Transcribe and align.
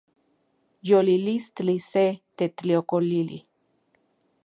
Yolilistli 0.89 1.75
se 1.89 2.05
tetliokolili 2.37 3.39